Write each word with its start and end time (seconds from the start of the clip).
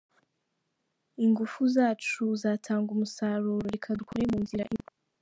Ingufu 1.25 1.59
zacu 1.75 2.25
zatanga 2.41 2.89
umusaruro, 2.95 3.55
reka 3.73 3.97
dukorere 3.99 4.27
mu 4.33 4.39
nzira 4.45 4.63
imwe. 4.73 4.91